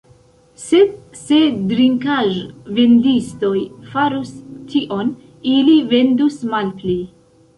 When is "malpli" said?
6.55-6.99